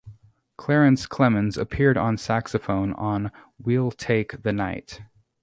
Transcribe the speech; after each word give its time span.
Clarence 0.57 1.05
Clemons 1.05 1.59
appeared 1.59 1.95
on 1.95 2.17
saxophone 2.17 2.91
on 2.93 3.31
"We'll 3.59 3.91
Take 3.91 4.41
the 4.41 4.51
Night". 4.51 5.01